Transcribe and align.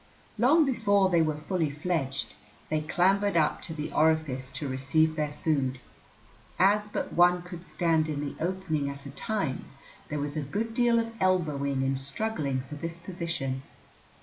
Long 0.39 0.65
before 0.65 1.11
they 1.11 1.21
were 1.21 1.37
fully 1.37 1.69
fledged 1.69 2.33
they 2.69 2.81
clambered 2.81 3.37
up 3.37 3.61
to 3.61 3.73
the 3.75 3.91
orifice 3.93 4.49
to 4.53 4.67
receive 4.67 5.15
their 5.15 5.33
food. 5.43 5.79
As 6.57 6.87
but 6.87 7.13
one 7.13 7.43
could 7.43 7.67
stand 7.67 8.09
in 8.09 8.19
the 8.21 8.35
opening 8.43 8.89
at 8.89 9.05
a 9.05 9.11
time, 9.11 9.65
there 10.09 10.17
was 10.17 10.35
a 10.35 10.41
good 10.41 10.73
deal 10.73 10.97
of 10.97 11.13
elbowing 11.21 11.83
and 11.83 11.99
struggling 11.99 12.61
for 12.67 12.73
this 12.73 12.97
position. 12.97 13.61